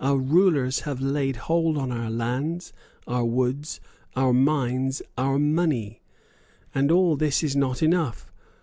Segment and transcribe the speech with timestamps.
[0.00, 2.72] Our rulers have laid hold on our lands,
[3.06, 3.80] our woods,
[4.16, 6.00] our mines, our money.
[6.74, 8.32] And all this is not enough.